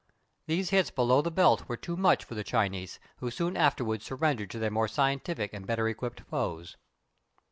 [0.47, 4.49] These hits "below the belt" were too much for the Chinese, who soon afterwards surrendered
[4.49, 6.75] to their more scientific and better equipped foes.